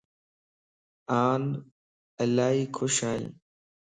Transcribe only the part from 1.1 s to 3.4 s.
آن الائي خوش ائين